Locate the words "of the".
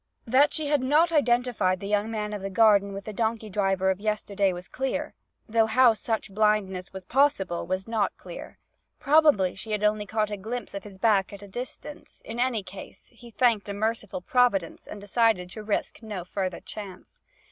2.33-2.49